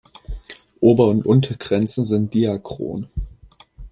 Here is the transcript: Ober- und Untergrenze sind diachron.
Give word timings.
Ober- 0.79 1.09
und 1.09 1.27
Untergrenze 1.27 2.01
sind 2.01 2.33
diachron. 2.33 3.07